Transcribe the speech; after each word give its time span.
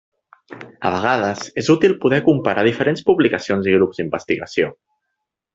A 0.89 0.91
vegades 0.95 1.43
és 1.63 1.69
útil 1.75 1.93
poder 2.07 2.21
comparar 2.29 2.65
diferents 2.69 3.07
publicacions 3.11 3.71
i 3.73 3.79
grups 3.79 4.01
d'investigació. 4.03 4.75